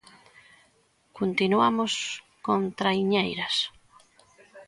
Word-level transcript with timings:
Continuamos 1.19 1.91
con 2.45 2.61
traiñeiras. 2.79 3.55